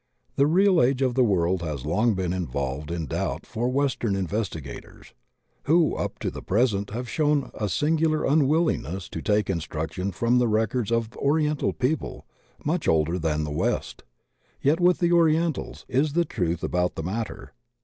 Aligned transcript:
The 0.35 0.47
real 0.47 0.81
age 0.81 1.03
of 1.03 1.13
the 1.13 1.23
world 1.23 1.61
has 1.61 1.85
long 1.85 2.15
been 2.15 2.33
involved 2.33 2.89
in 2.89 3.05
doubt 3.05 3.45
for 3.45 3.69
Western 3.69 4.15
investigators, 4.15 5.13
who 5.65 5.93
up 5.95 6.17
to 6.21 6.31
the 6.31 6.41
present 6.41 6.89
have 6.89 7.07
shown 7.07 7.51
a 7.53 7.69
singular 7.69 8.21
imwiUingness 8.21 9.11
to 9.11 9.21
take 9.21 9.47
instruction 9.47 10.11
from 10.11 10.39
the 10.39 10.47
records 10.47 10.91
of 10.91 11.15
Oriental 11.17 11.71
people 11.71 12.25
much 12.65 12.87
older 12.87 13.19
than 13.19 13.43
the 13.43 13.51
West. 13.51 14.03
Yet 14.59 14.79
with 14.79 14.97
the 14.97 15.11
Orientals 15.11 15.85
is 15.87 16.13
the 16.13 16.25
trudi 16.25 16.63
about 16.65 16.95
the 16.95 17.03
matter. 17.03 17.53